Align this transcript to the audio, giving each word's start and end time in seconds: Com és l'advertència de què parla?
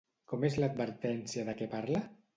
Com 0.31 0.45
és 0.47 0.55
l'advertència 0.63 1.47
de 1.51 1.57
què 1.61 1.69
parla? 1.79 2.05